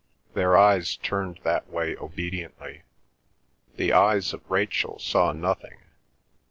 [0.33, 2.81] Their eyes turned that way obediently.
[3.75, 5.77] The eyes of Rachel saw nothing.